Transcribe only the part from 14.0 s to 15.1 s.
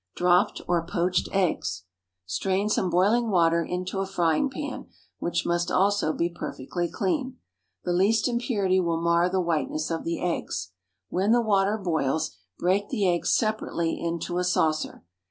into a saucer.